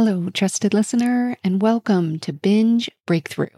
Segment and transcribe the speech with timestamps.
[0.00, 3.48] Hello, trusted listener, and welcome to Binge Breakthrough.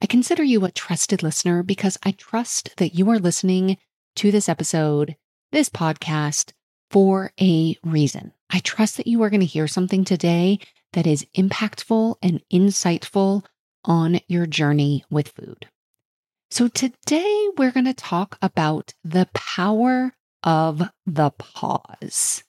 [0.00, 3.76] I consider you a trusted listener because I trust that you are listening
[4.16, 5.14] to this episode,
[5.52, 6.52] this podcast,
[6.90, 8.32] for a reason.
[8.48, 10.58] I trust that you are going to hear something today
[10.94, 13.44] that is impactful and insightful
[13.84, 15.66] on your journey with food.
[16.50, 22.42] So, today we're going to talk about the power of the pause.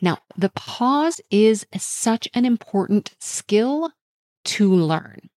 [0.00, 3.90] Now, the pause is such an important skill
[4.46, 5.30] to learn.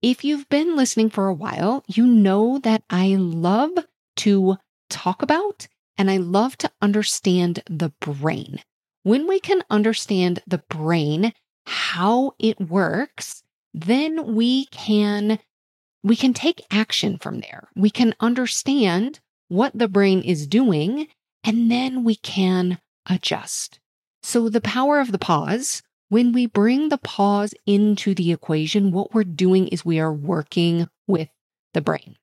[0.00, 3.72] If you've been listening for a while, you know that I love
[4.16, 4.56] to
[4.90, 8.60] talk about and I love to understand the brain.
[9.04, 11.32] When we can understand the brain,
[11.66, 15.38] how it works, then we can
[16.04, 17.68] we can take action from there.
[17.76, 21.06] We can understand what the brain is doing
[21.44, 23.78] and then we can adjust.
[24.22, 29.14] So, the power of the pause, when we bring the pause into the equation, what
[29.14, 31.28] we're doing is we are working with
[31.74, 32.16] the brain.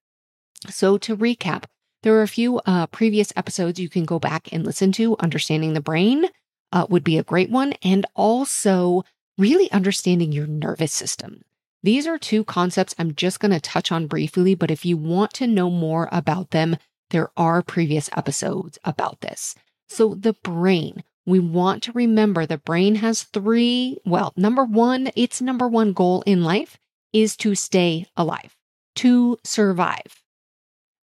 [0.69, 1.65] So, to recap,
[2.03, 5.17] there are a few uh, previous episodes you can go back and listen to.
[5.19, 6.25] Understanding the brain
[6.71, 7.73] uh, would be a great one.
[7.83, 9.03] And also,
[9.37, 11.41] really understanding your nervous system.
[11.81, 15.33] These are two concepts I'm just going to touch on briefly, but if you want
[15.35, 16.77] to know more about them,
[17.09, 19.55] there are previous episodes about this.
[19.89, 23.97] So, the brain, we want to remember the brain has three.
[24.05, 26.77] Well, number one, its number one goal in life
[27.11, 28.55] is to stay alive,
[28.95, 30.23] to survive.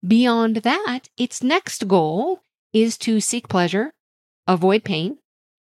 [0.06, 2.40] Beyond that, its next goal
[2.72, 3.92] is to seek pleasure,
[4.46, 5.18] avoid pain,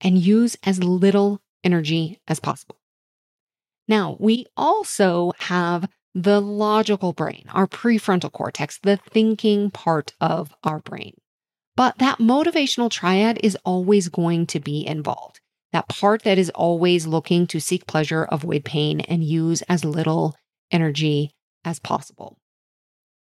[0.01, 2.77] and use as little energy as possible.
[3.87, 10.79] Now, we also have the logical brain, our prefrontal cortex, the thinking part of our
[10.79, 11.13] brain.
[11.75, 15.39] But that motivational triad is always going to be involved.
[15.73, 20.35] That part that is always looking to seek pleasure, avoid pain, and use as little
[20.71, 21.31] energy
[21.65, 22.37] as possible.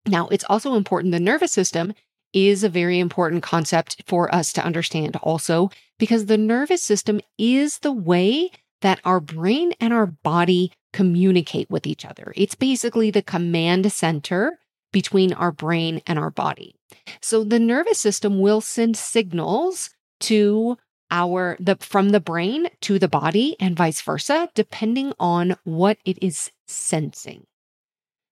[0.05, 1.93] Now, it's also important the nervous system
[2.33, 7.79] is a very important concept for us to understand also, because the nervous system is
[7.79, 8.51] the way
[8.81, 12.33] that our brain and our body communicate with each other.
[12.35, 14.59] It's basically the command center
[14.95, 16.73] between our brain and our body.
[17.21, 19.89] So the nervous system will send signals
[20.21, 20.77] to
[21.11, 26.17] our the from the brain to the body and vice versa depending on what it
[26.23, 27.45] is sensing.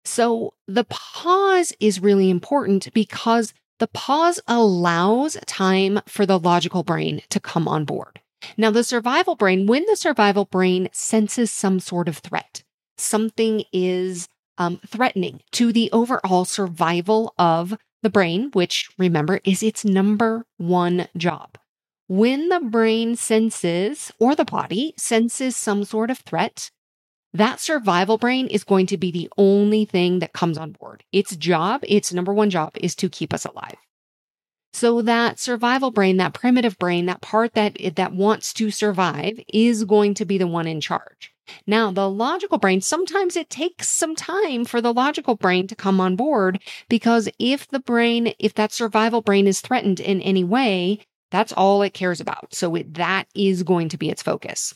[0.06, 7.24] So the pause is really important because the pause allows time for the logical brain
[7.30, 8.22] to come on board.
[8.56, 12.63] Now, the survival brain, when the survival brain senses some sort of threat,
[12.97, 14.28] something is
[14.63, 21.07] um, threatening to the overall survival of the brain, which remember is its number one
[21.18, 21.57] job.
[22.07, 26.69] When the brain senses, or the body senses some sort of threat,
[27.34, 31.03] that survival brain is going to be the only thing that comes on board.
[31.12, 33.78] Its job, its number one job is to keep us alive.
[34.72, 39.84] So that survival brain, that primitive brain, that part that, that wants to survive is
[39.84, 41.33] going to be the one in charge.
[41.68, 46.00] Now, the logical brain, sometimes it takes some time for the logical brain to come
[46.00, 51.00] on board because if the brain, if that survival brain is threatened in any way,
[51.31, 52.54] that's all it cares about.
[52.54, 54.75] So it, that is going to be its focus.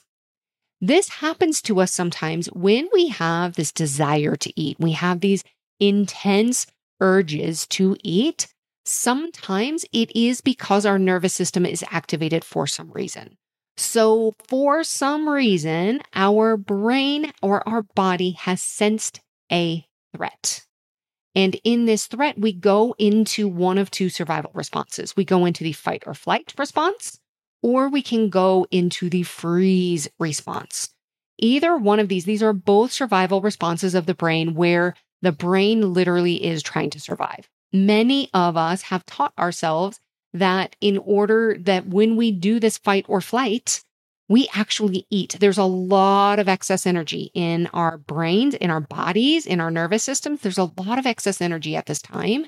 [0.82, 4.78] This happens to us sometimes when we have this desire to eat.
[4.80, 5.44] We have these
[5.80, 6.68] intense
[7.00, 8.48] urges to eat.
[8.86, 13.38] Sometimes it is because our nervous system is activated for some reason.
[13.78, 19.22] So, for some reason, our brain or our body has sensed
[19.52, 19.86] a
[20.16, 20.66] threat.
[21.36, 25.16] And in this threat, we go into one of two survival responses.
[25.16, 27.20] We go into the fight or flight response,
[27.62, 30.90] or we can go into the freeze response.
[31.38, 35.94] Either one of these, these are both survival responses of the brain where the brain
[35.94, 37.48] literally is trying to survive.
[37.72, 40.00] Many of us have taught ourselves
[40.40, 43.84] that in order that when we do this fight or flight,
[44.30, 45.38] we actually eat.
[45.40, 50.04] There's a lot of excess energy in our brains, in our bodies, in our nervous
[50.04, 50.42] systems.
[50.42, 52.46] There's a lot of excess energy at this time.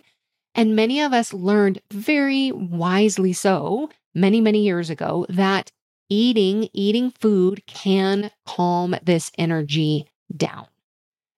[0.56, 5.72] And many of us learned very wisely so many, many years ago that
[6.10, 10.68] eating, eating food can calm this energy down.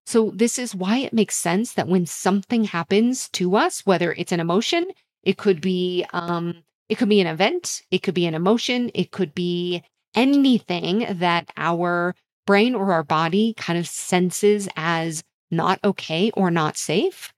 [0.06, 4.32] So this is why it makes sense that when something happens to us, whether it's
[4.32, 4.88] an emotion,
[5.24, 9.12] it could be, um, it could be an event, it could be an emotion, it
[9.12, 9.84] could be
[10.16, 12.16] anything that our
[12.46, 17.34] brain or our body kind of senses as not okay or not safe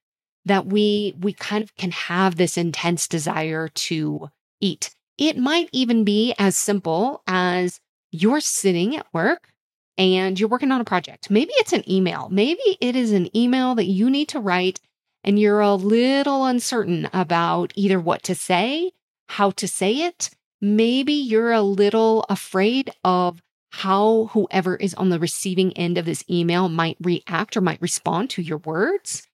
[0.45, 4.93] that we we kind of can have this intense desire to eat.
[5.17, 7.79] It might even be as simple as
[8.11, 9.49] you're sitting at work
[9.97, 11.29] and you're working on a project.
[11.29, 12.27] Maybe it's an email.
[12.31, 14.79] Maybe it is an email that you need to write
[15.23, 18.91] and you're a little uncertain about either what to say
[19.29, 20.29] how to say it
[20.61, 23.41] maybe you're a little afraid of
[23.73, 28.29] how whoever is on the receiving end of this email might react or might respond
[28.29, 29.27] to your words.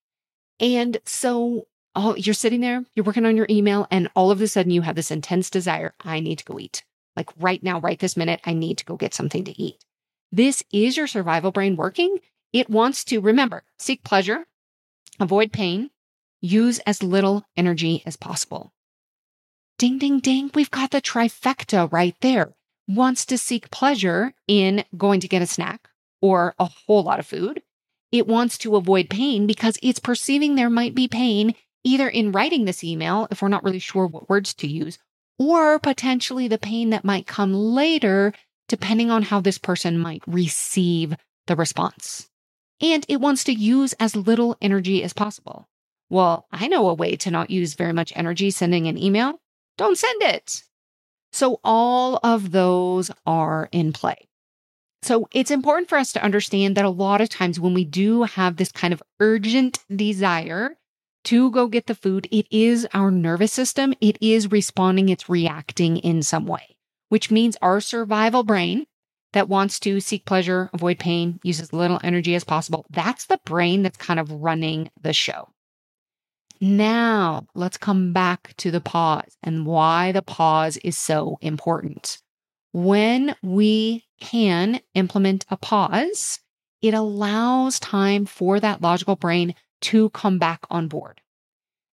[0.61, 4.47] And so oh, you're sitting there, you're working on your email, and all of a
[4.47, 6.83] sudden you have this intense desire I need to go eat.
[7.15, 9.83] Like right now, right this minute, I need to go get something to eat.
[10.31, 12.19] This is your survival brain working.
[12.53, 14.45] It wants to remember, seek pleasure,
[15.19, 15.89] avoid pain,
[16.41, 18.73] use as little energy as possible.
[19.77, 20.51] Ding, ding, ding.
[20.53, 22.53] We've got the trifecta right there.
[22.87, 25.89] Wants to seek pleasure in going to get a snack
[26.21, 27.61] or a whole lot of food.
[28.11, 32.65] It wants to avoid pain because it's perceiving there might be pain either in writing
[32.65, 34.97] this email, if we're not really sure what words to use,
[35.37, 38.33] or potentially the pain that might come later,
[38.67, 41.15] depending on how this person might receive
[41.47, 42.28] the response.
[42.81, 45.67] And it wants to use as little energy as possible.
[46.09, 49.39] Well, I know a way to not use very much energy sending an email
[49.79, 50.63] don't send it.
[51.31, 54.27] So all of those are in play.
[55.01, 58.23] So it's important for us to understand that a lot of times when we do
[58.23, 60.75] have this kind of urgent desire
[61.23, 63.93] to go get the food, it is our nervous system.
[64.01, 65.07] It is responding.
[65.07, 66.75] It's reacting in some way,
[67.07, 68.85] which means our survival brain
[69.33, 72.85] that wants to seek pleasure, avoid pain, use as little energy as possible.
[72.89, 75.49] That's the brain that's kind of running the show.
[76.61, 82.19] Now, let's come back to the pause and why the pause is so important.
[82.73, 86.39] When we can implement a pause,
[86.81, 91.21] it allows time for that logical brain to come back on board.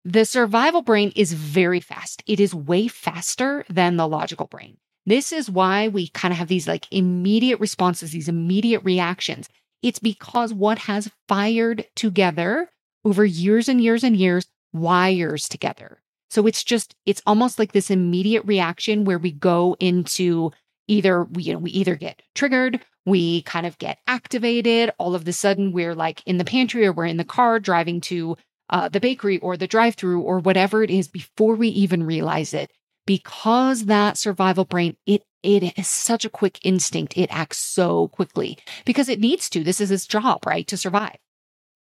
[0.04, 2.22] The survival brain is very fast.
[2.26, 4.76] It is way faster than the logical brain.
[5.06, 9.48] This is why we kind of have these like immediate responses, these immediate reactions.
[9.82, 12.68] It's because what has fired together
[13.04, 16.02] over years and years and years wires together.
[16.28, 20.50] So it's just, it's almost like this immediate reaction where we go into
[20.88, 24.90] either, we, you know, we either get triggered, we kind of get activated.
[24.98, 28.00] All of the sudden, we're like in the pantry or we're in the car driving
[28.02, 28.36] to
[28.70, 32.52] uh, the bakery or the drive through or whatever it is before we even realize
[32.52, 32.72] it.
[33.06, 37.16] Because that survival brain, it it is such a quick instinct.
[37.16, 39.62] It acts so quickly because it needs to.
[39.62, 40.66] This is its job, right?
[40.66, 41.16] To survive.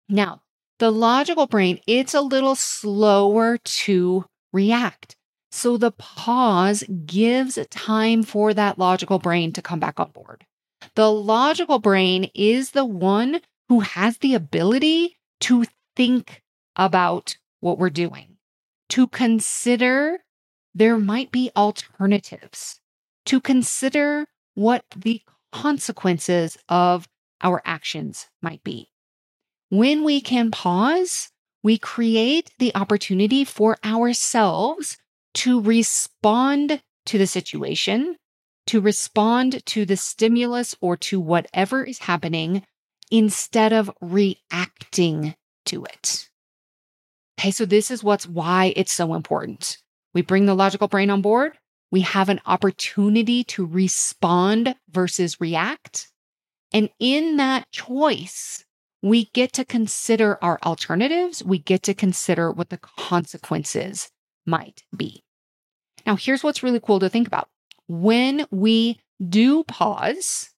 [0.08, 0.40] Now,
[0.78, 5.17] the logical brain, it's a little slower to react.
[5.53, 10.46] So the pause gives time for that logical brain to come back on board.
[10.94, 16.43] The logical brain is the one who has the ability to think
[16.77, 18.39] about what we're doing,
[18.89, 20.20] to consider
[20.74, 22.81] there might be alternatives,
[23.27, 25.22] to consider what the
[25.53, 27.08] consequences of
[27.41, 28.89] our actions might be.
[29.69, 31.31] When we can pause,
[31.62, 34.98] we create the opportunity for ourselves
[35.34, 38.17] to respond to the situation,
[38.67, 42.65] to respond to the stimulus or to whatever is happening
[43.10, 45.34] instead of reacting
[45.67, 46.29] to it.
[47.39, 49.79] Okay, so this is what's why it's so important.
[50.14, 51.52] We bring the logical brain on board.
[51.90, 56.08] We have an opportunity to respond versus react.
[56.72, 58.64] And in that choice,
[59.02, 61.43] we get to consider our alternatives.
[61.43, 64.10] We get to consider what the consequences
[64.46, 65.22] might be.
[66.06, 67.48] Now, here's what's really cool to think about.
[67.88, 70.50] When we do pause,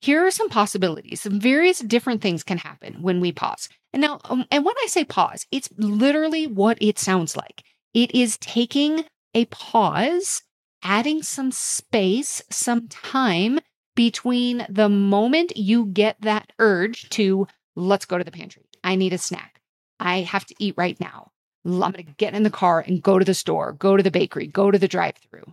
[0.00, 1.22] here are some possibilities.
[1.22, 3.68] Some various different things can happen when we pause.
[3.92, 7.64] And now, um, and when I say pause, it's literally what it sounds like.
[7.94, 9.04] It is taking
[9.34, 10.42] a pause,
[10.82, 13.60] adding some space, some time
[13.96, 18.64] between the moment you get that urge to let's go to the pantry.
[18.84, 19.60] I need a snack.
[19.98, 21.32] I have to eat right now.
[21.64, 24.10] I'm going to get in the car and go to the store, go to the
[24.10, 25.52] bakery, go to the drive through.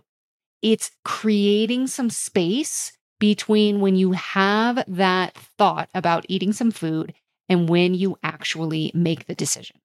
[0.62, 7.14] It's creating some space between when you have that thought about eating some food
[7.48, 9.76] and when you actually make the decision.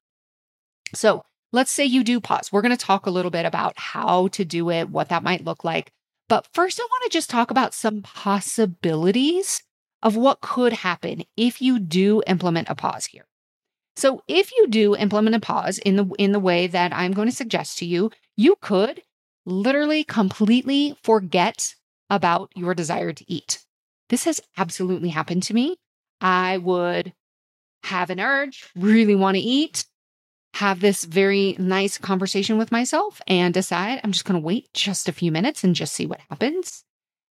[0.93, 2.51] So let's say you do pause.
[2.51, 5.45] We're going to talk a little bit about how to do it, what that might
[5.45, 5.91] look like.
[6.29, 9.61] But first, I want to just talk about some possibilities
[10.01, 13.25] of what could happen if you do implement a pause here.
[13.95, 17.29] So if you do implement a pause in the in the way that I'm going
[17.29, 19.01] to suggest to you, you could
[19.45, 21.75] literally completely forget
[22.09, 23.59] about your desire to eat.
[24.09, 25.77] This has absolutely happened to me.
[26.19, 27.13] I would
[27.83, 29.85] have an urge, really want to eat,
[30.55, 35.07] have this very nice conversation with myself and decide I'm just going to wait just
[35.07, 36.83] a few minutes and just see what happens.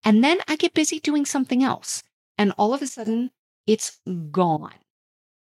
[0.04, 2.02] And then I get busy doing something else.
[2.36, 3.30] And all of a sudden,
[3.66, 3.98] it's
[4.30, 4.74] gone.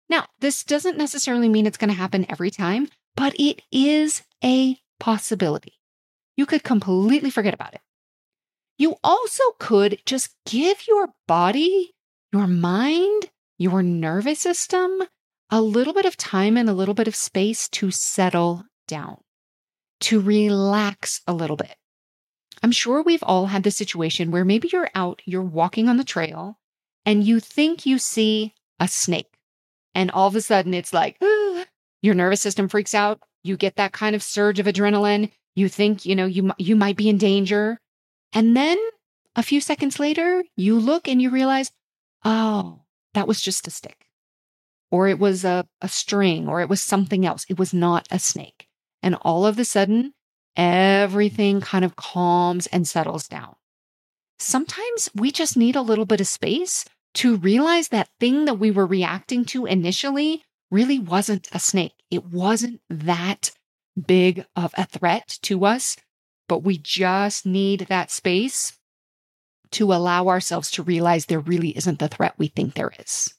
[0.10, 4.78] Now, this doesn't necessarily mean it's going to happen every time, but it is a
[5.00, 5.74] possibility.
[6.38, 7.82] You could completely forget about it.
[8.78, 11.94] You also could just give your body,
[12.32, 15.04] your mind, your nervous system
[15.50, 19.18] a little bit of time and a little bit of space to settle down,
[20.00, 21.76] to relax a little bit.
[22.64, 26.04] I'm sure we've all had the situation where maybe you're out, you're walking on the
[26.04, 26.58] trail,
[27.06, 29.38] and you think you see a snake.
[29.94, 31.18] And all of a sudden it's like,
[32.02, 33.20] your nervous system freaks out.
[33.44, 35.32] You get that kind of surge of adrenaline.
[35.56, 37.80] You think, you know, you, you might be in danger.
[38.34, 38.78] And then
[39.36, 41.72] a few seconds later, you look and you realize,
[42.24, 42.82] oh,
[43.14, 44.06] that was just a stick
[44.96, 47.46] or it was a, a string, or it was something else.
[47.50, 48.70] It was not a snake.
[49.04, 50.14] And all of a sudden,
[50.56, 53.56] everything kind of calms and settles down.
[54.40, 56.86] Sometimes we just need a little bit of space
[57.16, 61.96] to realize that thing that we were reacting to initially really wasn't a snake.
[62.10, 63.52] It wasn't that
[64.02, 65.98] big of a threat to us,
[66.48, 68.80] but we just need that space
[69.72, 73.35] to allow ourselves to realize there really isn't the threat we think there is.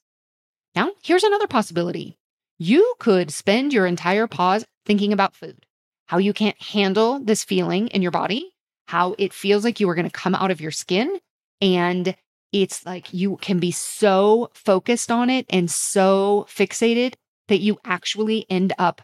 [0.77, 2.19] Now, here's another possibility.
[2.59, 5.65] You could spend your entire pause thinking about food,
[6.07, 8.53] how you can't handle this feeling in your body,
[8.87, 11.19] how it feels like you are going to come out of your skin.
[11.63, 12.15] And
[12.53, 17.15] it's like you can be so focused on it and so fixated
[17.49, 19.01] that you actually end up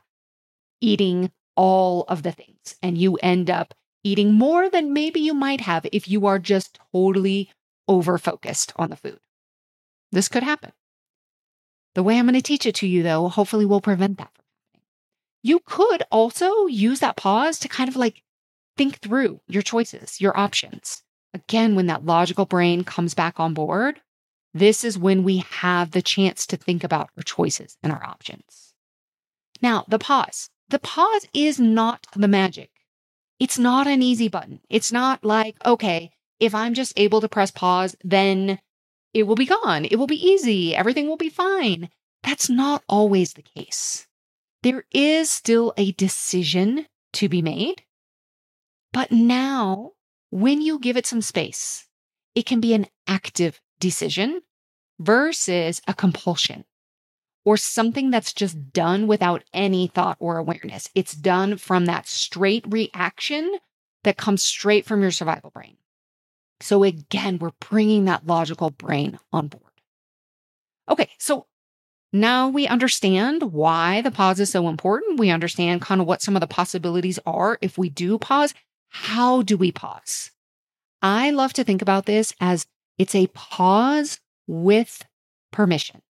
[0.82, 3.72] eating all of the things and you end up
[4.04, 7.50] eating more than maybe you might have if you are just totally
[7.88, 9.20] over focused on the food.
[10.10, 10.72] This could happen.
[11.94, 14.44] The way I'm going to teach it to you, though, hopefully will prevent that from
[14.72, 14.86] happening.
[15.42, 18.22] You could also use that pause to kind of like
[18.76, 21.02] think through your choices, your options.
[21.34, 24.00] Again, when that logical brain comes back on board,
[24.54, 28.74] this is when we have the chance to think about our choices and our options.
[29.62, 30.50] Now, the pause.
[30.68, 32.70] The pause is not the magic.
[33.38, 34.60] It's not an easy button.
[34.68, 38.58] It's not like, okay, if I'm just able to press pause, then
[39.14, 39.84] it will be gone.
[39.84, 40.74] It will be easy.
[40.74, 41.90] Everything will be fine.
[42.22, 44.06] That's not always the case.
[44.62, 47.82] There is still a decision to be made.
[48.92, 49.92] But now,
[50.30, 51.88] when you give it some space,
[52.34, 54.42] it can be an active decision
[54.98, 56.64] versus a compulsion
[57.44, 60.88] or something that's just done without any thought or awareness.
[60.94, 63.58] It's done from that straight reaction
[64.04, 65.76] that comes straight from your survival brain.
[66.62, 69.62] So again, we're bringing that logical brain on board.
[70.88, 71.46] Okay, so
[72.12, 75.18] now we understand why the pause is so important.
[75.18, 78.54] We understand kind of what some of the possibilities are if we do pause.
[78.90, 80.30] How do we pause?
[81.00, 82.66] I love to think about this as
[82.98, 85.04] it's a pause with
[85.50, 86.02] permission.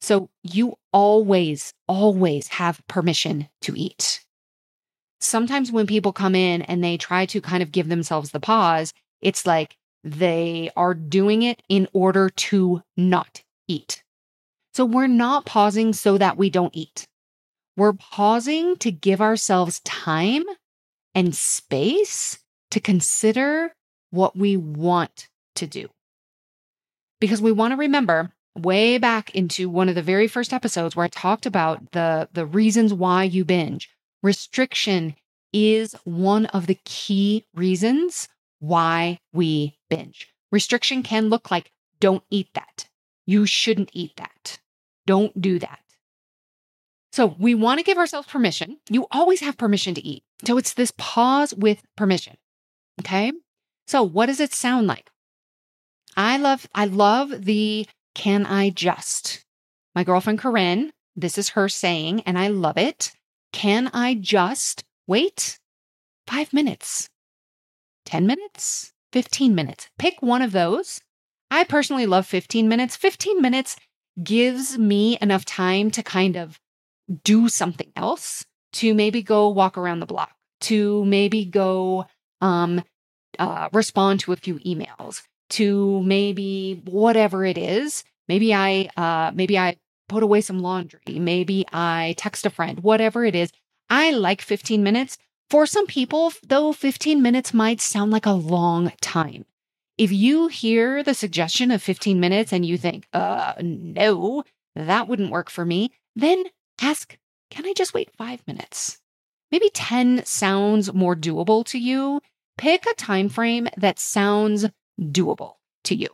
[0.00, 4.24] So you always, always have permission to eat.
[5.20, 8.92] Sometimes when people come in and they try to kind of give themselves the pause,
[9.24, 14.04] it's like they are doing it in order to not eat.
[14.74, 17.08] So we're not pausing so that we don't eat.
[17.76, 20.44] We're pausing to give ourselves time
[21.14, 22.38] and space
[22.70, 23.74] to consider
[24.10, 25.88] what we want to do.
[27.20, 31.04] Because we want to remember way back into one of the very first episodes where
[31.04, 33.88] I talked about the, the reasons why you binge.
[34.22, 35.16] Restriction
[35.52, 38.28] is one of the key reasons
[38.60, 40.28] why we binge.
[40.50, 41.70] Restriction can look like
[42.00, 42.88] don't eat that.
[43.26, 44.58] You shouldn't eat that.
[45.06, 45.80] Don't do that.
[47.12, 48.78] So we want to give ourselves permission.
[48.90, 50.24] You always have permission to eat.
[50.44, 52.36] So it's this pause with permission.
[53.00, 53.32] Okay.
[53.86, 55.10] So what does it sound like?
[56.16, 59.44] I love, I love the can I just?
[59.94, 63.12] My girlfriend Corinne this is her saying, and I love it.
[63.52, 65.60] Can I just wait
[66.26, 67.08] five minutes,
[68.04, 69.88] 10 minutes, 15 minutes?
[69.98, 71.00] Pick one of those.
[71.50, 72.96] I personally love 15 minutes.
[72.96, 73.76] 15 minutes
[74.22, 76.60] gives me enough time to kind of
[77.22, 78.44] do something else,
[78.74, 80.32] to maybe go walk around the block,
[80.62, 82.06] to maybe go
[82.40, 82.82] um,
[83.38, 88.04] uh, respond to a few emails, to maybe whatever it is.
[88.28, 89.76] Maybe I uh, maybe I
[90.08, 91.18] put away some laundry.
[91.18, 92.80] Maybe I text a friend.
[92.80, 93.50] Whatever it is,
[93.90, 95.18] I like 15 minutes.
[95.50, 99.44] For some people, though, 15 minutes might sound like a long time.
[99.96, 104.42] If you hear the suggestion of 15 minutes and you think, uh, no,
[104.74, 106.44] that wouldn't work for me, then
[106.80, 107.16] ask,
[107.50, 108.98] can I just wait five minutes?
[109.52, 112.20] Maybe 10 sounds more doable to you.
[112.58, 114.66] Pick a time frame that sounds
[115.00, 116.08] doable to you.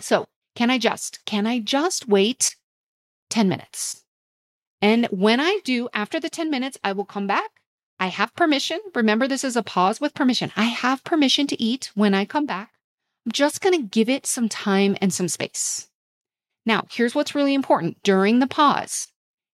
[0.00, 2.56] So, can I just, can I just wait
[3.28, 4.04] 10 minutes?
[4.80, 7.50] And when I do, after the 10 minutes, I will come back.
[7.98, 8.80] I have permission.
[8.94, 10.52] Remember, this is a pause with permission.
[10.56, 12.72] I have permission to eat when I come back.
[13.24, 15.88] I'm just going to give it some time and some space.
[16.64, 19.08] Now, here's what's really important during the pause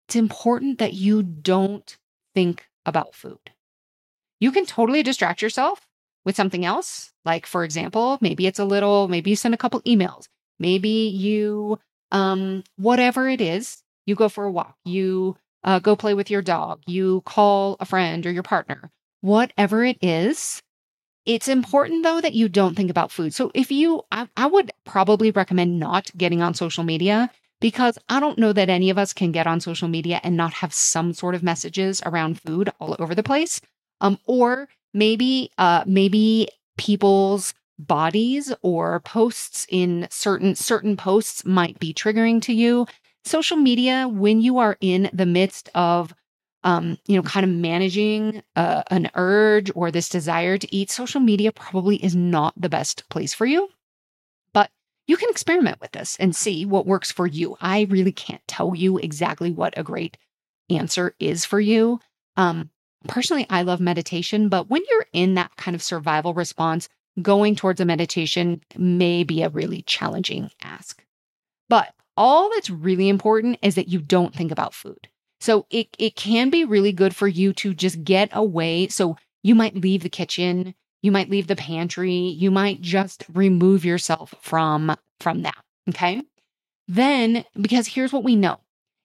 [0.08, 1.96] it's important that you don't
[2.34, 3.52] think about food.
[4.40, 5.86] You can totally distract yourself
[6.24, 7.12] with something else.
[7.24, 10.26] Like, for example, maybe it's a little, maybe you send a couple emails,
[10.58, 11.78] maybe you,
[12.10, 16.42] um, whatever it is, you go for a walk, you uh, go play with your
[16.42, 18.90] dog, you call a friend or your partner,
[19.20, 20.62] whatever it is.
[21.24, 23.32] It's important though that you don't think about food.
[23.32, 28.18] So if you, I, I would probably recommend not getting on social media because I
[28.18, 31.12] don't know that any of us can get on social media and not have some
[31.12, 33.60] sort of messages around food all over the place.
[34.00, 41.92] Um, or maybe, uh, maybe people's bodies or posts in certain certain posts might be
[41.94, 42.86] triggering to you
[43.24, 46.14] social media, when you are in the midst of,
[46.64, 51.20] um, you know, kind of managing uh, an urge or this desire to eat, social
[51.20, 53.68] media probably is not the best place for you.
[54.52, 54.70] But
[55.06, 57.56] you can experiment with this and see what works for you.
[57.60, 60.16] I really can't tell you exactly what a great
[60.70, 62.00] answer is for you.
[62.36, 62.70] Um,
[63.08, 66.88] personally, I love meditation, but when you're in that kind of survival response,
[67.20, 71.04] going towards a meditation may be a really challenging ask.
[71.68, 75.08] But all that's really important is that you don't think about food.
[75.40, 78.88] So it, it can be really good for you to just get away.
[78.88, 83.84] So you might leave the kitchen, you might leave the pantry, you might just remove
[83.84, 85.56] yourself from from that.
[85.88, 86.22] Okay.
[86.88, 88.60] Then, because here's what we know.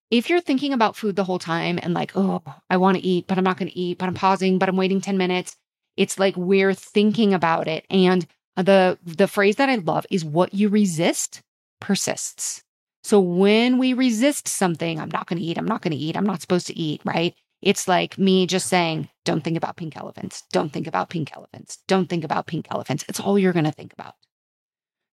[0.10, 3.28] If you're thinking about food the whole time and like, oh, I want to eat,
[3.28, 5.56] but I'm not going to eat, but I'm pausing, but I'm waiting 10 minutes,
[5.98, 7.86] it's like we're thinking about it.
[7.90, 11.42] And the the phrase that I love is what you resist
[11.80, 12.64] persists.
[13.08, 16.18] So when we resist something, I'm not going to eat, I'm not going to eat,
[16.18, 17.34] I'm not supposed to eat, right?
[17.62, 21.78] It's like me just saying, don't think about pink elephants, don't think about pink elephants,
[21.88, 23.06] don't think about pink elephants.
[23.08, 24.16] It's all you're going to think about.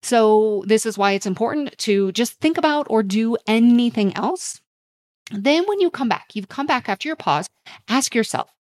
[0.03, 4.61] So this is why it's important to just think about or do anything else.
[5.31, 7.49] Then when you come back, you've come back after your pause,
[7.87, 8.51] ask yourself,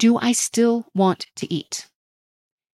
[0.00, 1.86] do I still want to eat?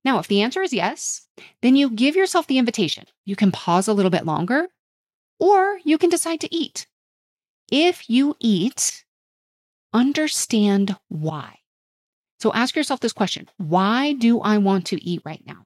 [0.06, 1.28] Now, if the answer is yes,
[1.62, 3.04] then you give yourself the invitation.
[3.26, 4.70] You can pause a little bit longer
[5.40, 6.88] or you can decide to eat.
[7.72, 9.06] If you eat,
[9.94, 11.60] understand why.
[12.40, 15.64] So ask yourself this question Why do I want to eat right now?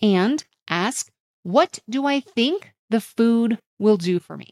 [0.00, 1.10] And ask,
[1.42, 4.50] What do I think the food will do for me?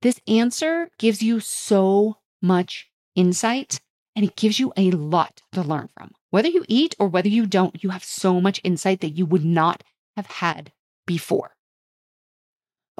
[0.00, 3.80] This answer gives you so much insight
[4.14, 6.12] and it gives you a lot to learn from.
[6.30, 9.44] Whether you eat or whether you don't, you have so much insight that you would
[9.44, 9.82] not
[10.16, 10.72] have had
[11.06, 11.57] before.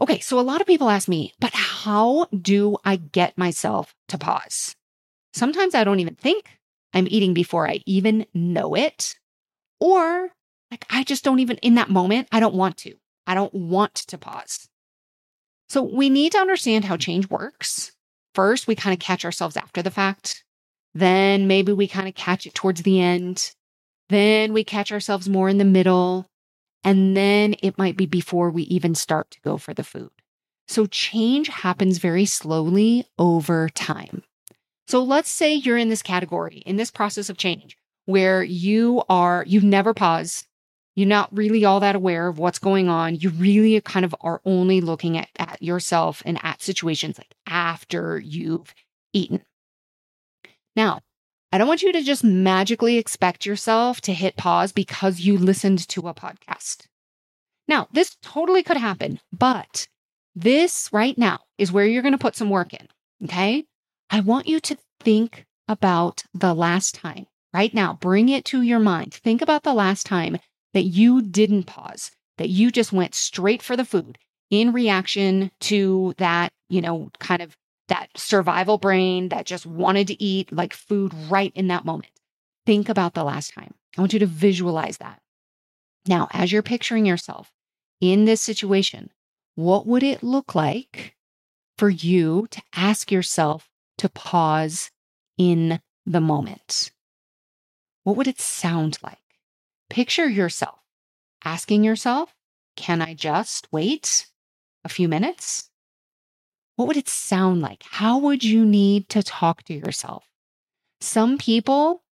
[0.00, 4.18] Okay, so a lot of people ask me, but how do I get myself to
[4.18, 4.76] pause?
[5.32, 6.58] Sometimes I don't even think
[6.94, 9.16] I'm eating before I even know it.
[9.80, 10.30] Or
[10.70, 12.94] like I just don't even, in that moment, I don't want to.
[13.26, 14.68] I don't want to pause.
[15.68, 17.92] So we need to understand how change works.
[18.34, 20.44] First, we kind of catch ourselves after the fact.
[20.94, 23.52] Then maybe we kind of catch it towards the end.
[24.08, 26.26] Then we catch ourselves more in the middle.
[26.84, 30.10] And then it might be before we even start to go for the food.
[30.68, 34.22] So change happens very slowly over time.
[34.86, 39.44] So let's say you're in this category, in this process of change, where you are,
[39.46, 40.46] you've never paused.
[40.94, 43.16] You're not really all that aware of what's going on.
[43.16, 48.18] You really kind of are only looking at, at yourself and at situations like after
[48.18, 48.74] you've
[49.12, 49.42] eaten.
[50.74, 51.00] Now,
[51.50, 55.88] I don't want you to just magically expect yourself to hit pause because you listened
[55.88, 56.86] to a podcast.
[57.66, 59.88] Now, this totally could happen, but
[60.34, 62.88] this right now is where you're going to put some work in.
[63.24, 63.64] Okay.
[64.10, 67.94] I want you to think about the last time right now.
[67.94, 69.14] Bring it to your mind.
[69.14, 70.38] Think about the last time
[70.74, 74.18] that you didn't pause, that you just went straight for the food
[74.50, 77.56] in reaction to that, you know, kind of
[77.88, 82.12] that survival brain that just wanted to eat like food right in that moment.
[82.66, 83.74] Think about the last time.
[83.96, 85.20] I want you to visualize that.
[86.06, 87.52] Now, as you're picturing yourself
[88.00, 89.10] in this situation,
[89.54, 91.16] what would it look like
[91.76, 94.90] for you to ask yourself to pause
[95.36, 96.92] in the moment?
[98.04, 99.18] What would it sound like?
[99.90, 100.78] Picture yourself
[101.44, 102.34] asking yourself,
[102.76, 104.26] Can I just wait
[104.84, 105.67] a few minutes?
[106.78, 107.82] What would it sound like?
[107.90, 110.22] How would you need to talk to yourself?
[111.00, 112.04] Some people,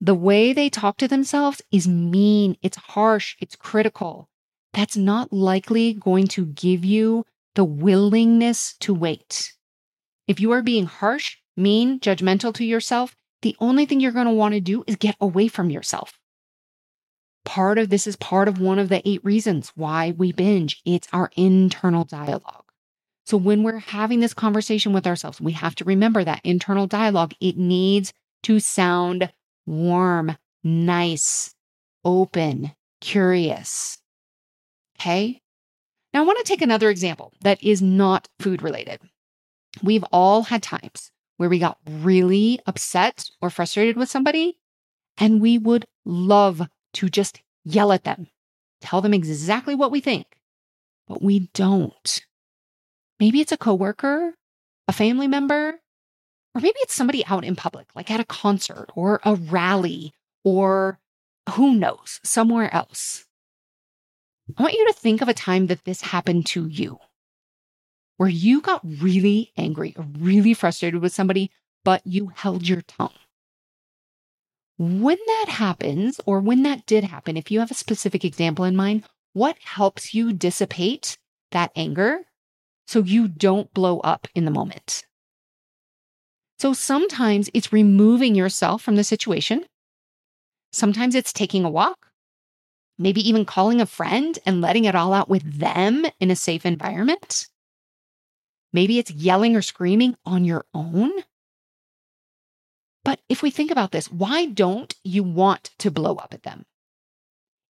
[0.00, 4.30] the way they talk to themselves is mean, it's harsh, it's critical.
[4.72, 9.52] That's not likely going to give you the willingness to wait.
[10.26, 14.32] If you are being harsh, mean, judgmental to yourself, the only thing you're going to
[14.32, 16.18] want to do is get away from yourself.
[17.44, 20.80] Part of this is part of one of the eight reasons why we binge.
[20.86, 22.63] It's our internal dialogue.
[23.26, 27.32] So when we're having this conversation with ourselves, we have to remember that internal dialogue,
[27.40, 29.32] it needs to sound
[29.66, 31.54] warm, nice,
[32.04, 33.98] open, curious.
[35.00, 35.40] Okay.
[36.12, 39.00] Now I want to take another example that is not food related.
[39.82, 44.58] We've all had times where we got really upset or frustrated with somebody
[45.18, 46.62] and we would love
[46.94, 48.28] to just yell at them,
[48.80, 50.26] tell them exactly what we think,
[51.08, 52.24] but we don't.
[53.20, 54.34] Maybe it's a coworker,
[54.88, 55.80] a family member,
[56.54, 60.12] or maybe it's somebody out in public, like at a concert or a rally
[60.44, 60.98] or
[61.50, 63.26] who knows, somewhere else.
[64.58, 66.98] I want you to think of a time that this happened to you,
[68.16, 71.50] where you got really angry or really frustrated with somebody,
[71.82, 73.10] but you held your tongue.
[74.76, 78.74] When that happens, or when that did happen, if you have a specific example in
[78.76, 81.16] mind, what helps you dissipate
[81.52, 82.24] that anger
[82.86, 85.04] so you don't blow up in the moment.
[86.58, 89.64] So sometimes it's removing yourself from the situation.
[90.72, 92.08] Sometimes it's taking a walk,
[92.98, 96.64] maybe even calling a friend and letting it all out with them in a safe
[96.64, 97.48] environment.
[98.72, 101.12] Maybe it's yelling or screaming on your own.
[103.04, 106.64] But if we think about this, why don't you want to blow up at them?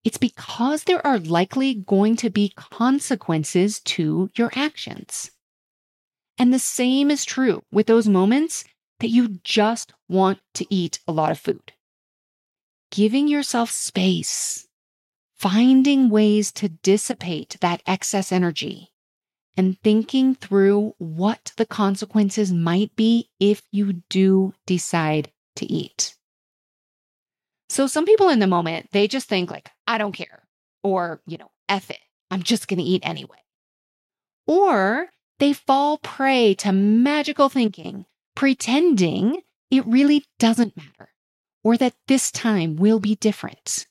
[0.04, 5.32] It's because there are likely going to be consequences to your actions.
[6.38, 8.66] And the same is true with those moments
[9.00, 11.74] that you just want to eat a lot of food.
[12.92, 14.68] Giving yourself space,
[15.36, 18.92] finding ways to dissipate that excess energy,
[19.56, 26.16] and thinking through what the consequences might be if you do decide to eat.
[27.70, 30.44] So some people in the moment, they just think like, I don't care.
[30.84, 32.00] Or, you know, F it.
[32.30, 33.38] I'm just going to eat anyway.
[34.46, 35.08] Or
[35.40, 41.10] they fall prey to magical thinking, pretending it really doesn't matter
[41.64, 43.88] or that this time will be different.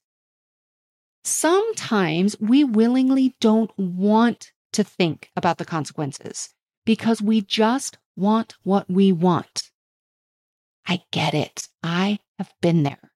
[1.24, 6.50] Sometimes we willingly don't want to think about the consequences
[6.84, 9.70] because we just want what we want.
[10.86, 11.68] I get it.
[11.82, 13.11] I have been there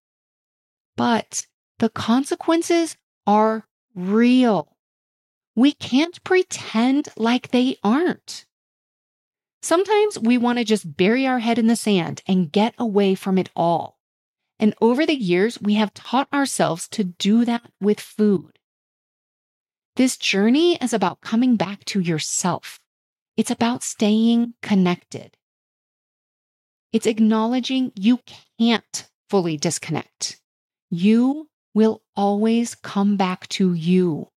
[0.97, 1.47] but
[1.79, 4.77] the consequences are real.
[5.55, 8.47] We can't pretend like they aren't.
[9.63, 13.39] Sometimes we want to just bury our head in the sand and get away from
[13.39, 13.99] it all.
[14.59, 18.59] And over the years, we have taught ourselves to do that with food.
[19.97, 22.79] This journey is about coming back to yourself.
[23.37, 25.37] It's about staying connected.
[26.93, 28.21] It's acknowledging you
[28.59, 30.41] can't fully disconnect
[30.91, 34.29] you will always come back to you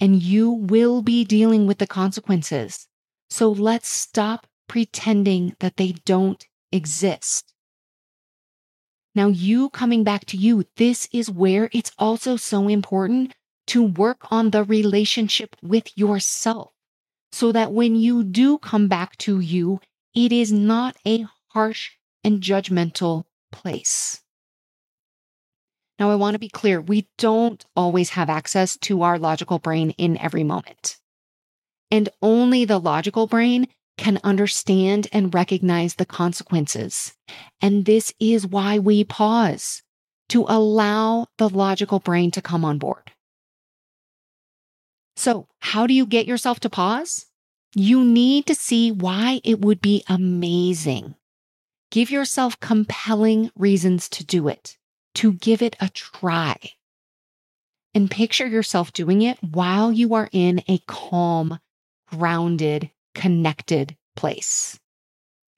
[0.00, 2.88] and you will be dealing with the consequences.
[3.30, 7.52] So let's stop pretending that they don't exist.
[9.14, 13.34] Now, you coming back to you, this is where it's also so important
[13.68, 16.72] to work on the relationship with yourself
[17.30, 19.80] so that when you do come back to you,
[20.14, 21.90] it is not a harsh
[22.24, 24.21] and judgmental place.
[25.98, 29.90] Now, I want to be clear we don't always have access to our logical brain
[29.98, 30.96] in every moment.
[31.90, 37.14] And only the logical brain can understand and recognize the consequences.
[37.60, 39.82] And this is why we pause
[40.30, 43.12] to allow the logical brain to come on board.
[45.16, 47.26] So, how do you get yourself to pause?
[47.74, 51.14] You need to see why it would be amazing.
[51.90, 54.78] Give yourself compelling reasons to do it,
[55.14, 56.56] to give it a try.
[57.94, 61.58] And picture yourself doing it while you are in a calm,
[62.08, 64.78] grounded, connected place.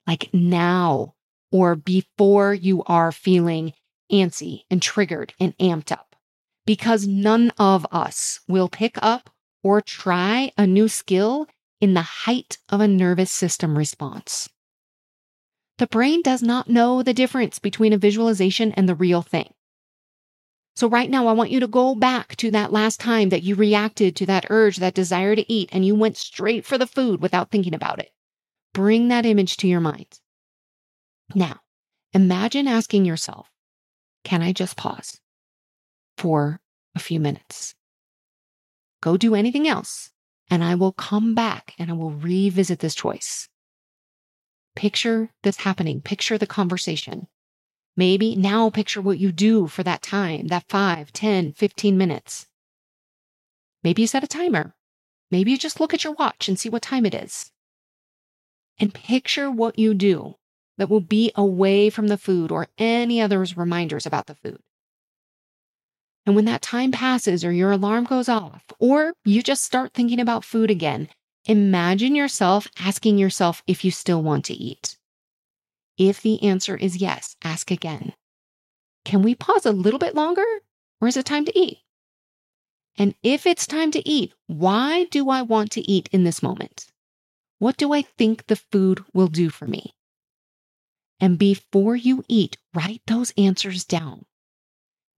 [0.06, 1.14] Like now
[1.52, 3.72] or before you are feeling
[4.10, 6.16] antsy and triggered and amped up.
[6.66, 9.30] Because none of us will pick up
[9.62, 11.46] or try a new skill
[11.80, 14.48] in the height of a nervous system response.
[15.78, 19.52] The brain does not know the difference between a visualization and the real thing.
[20.76, 23.54] So, right now, I want you to go back to that last time that you
[23.54, 27.20] reacted to that urge, that desire to eat, and you went straight for the food
[27.20, 28.10] without thinking about it.
[28.72, 30.20] Bring that image to your mind.
[31.34, 31.60] Now,
[32.12, 33.48] imagine asking yourself,
[34.24, 35.20] can I just pause
[36.18, 36.60] for
[36.94, 37.74] a few minutes?
[39.00, 40.10] Go do anything else,
[40.50, 43.48] and I will come back and I will revisit this choice.
[44.76, 46.00] Picture this happening.
[46.00, 47.28] Picture the conversation.
[47.96, 52.48] Maybe now picture what you do for that time, that 5, 10, 15 minutes.
[53.84, 54.74] Maybe you set a timer.
[55.30, 57.52] Maybe you just look at your watch and see what time it is.
[58.78, 60.34] And picture what you do
[60.78, 64.58] that will be away from the food or any other reminders about the food.
[66.26, 70.18] And when that time passes or your alarm goes off, or you just start thinking
[70.18, 71.08] about food again,
[71.46, 74.96] imagine yourself asking yourself if you still want to eat.
[75.96, 78.14] If the answer is yes, ask again.
[79.04, 80.44] Can we pause a little bit longer
[81.00, 81.78] or is it time to eat?
[82.96, 86.86] And if it's time to eat, why do I want to eat in this moment?
[87.58, 89.94] What do I think the food will do for me?
[91.20, 94.24] And before you eat, write those answers down.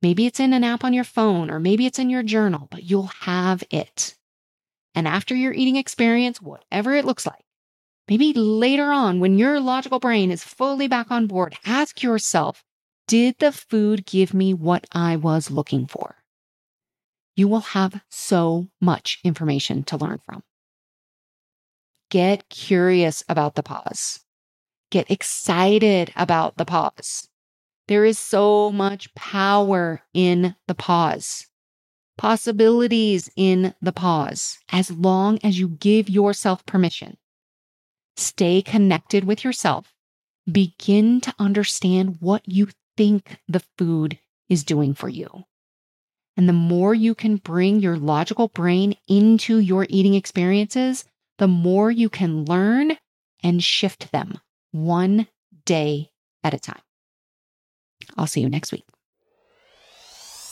[0.03, 2.85] Maybe it's in an app on your phone or maybe it's in your journal, but
[2.85, 4.15] you'll have it.
[4.97, 7.45] And after your eating experience, whatever it looks like,
[8.09, 12.65] maybe later on when your logical brain is fully back on board, ask yourself,
[13.07, 16.17] did the food give me what I was looking for?
[17.37, 20.43] You will have so much information to learn from.
[22.11, 24.21] Get curious about the pause.
[24.91, 27.29] Get excited about the pause.
[27.89, 31.47] There is so much power in the pause,
[32.17, 37.17] possibilities in the pause, as long as you give yourself permission.
[38.17, 39.93] Stay connected with yourself.
[40.51, 45.45] Begin to understand what you think the food is doing for you.
[46.37, 51.05] And the more you can bring your logical brain into your eating experiences,
[51.39, 52.97] the more you can learn
[53.43, 54.39] and shift them
[54.73, 55.27] one
[55.65, 56.11] day
[56.45, 56.81] at a time.
[58.17, 58.85] I'll see you next week.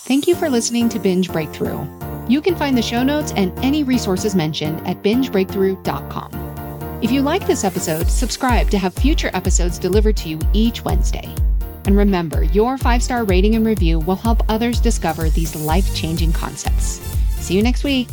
[0.05, 1.89] Thank you for listening to Binge Breakthrough.
[2.29, 6.99] You can find the show notes and any resources mentioned at bingebreakthrough.com.
[7.01, 11.35] If you like this episode, subscribe to have future episodes delivered to you each Wednesday.
[11.87, 16.35] And remember, your five star rating and review will help others discover these life changing
[16.35, 17.01] concepts.
[17.39, 18.09] See you next week.